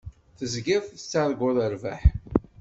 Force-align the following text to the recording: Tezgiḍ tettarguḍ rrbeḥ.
Tezgiḍ 0.37 0.83
tettarguḍ 0.87 1.57
rrbeḥ. 1.69 2.01